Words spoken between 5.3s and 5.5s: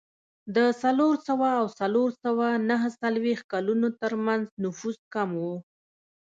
و